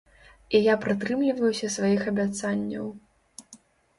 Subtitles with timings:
[0.59, 2.87] І я прытрымліваюся сваіх абяцанняў.